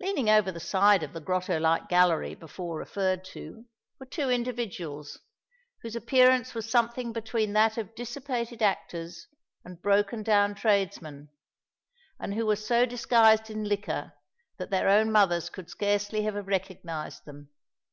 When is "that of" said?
7.52-7.94